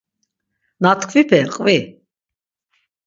Na 0.81 0.91
tkvipe 0.99 1.39
qvi. 1.55 1.77